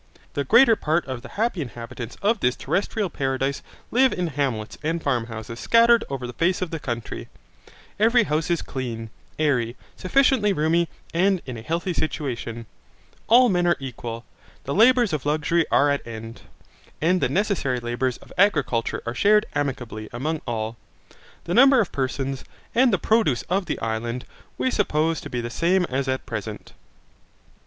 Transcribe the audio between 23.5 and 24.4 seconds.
of the island,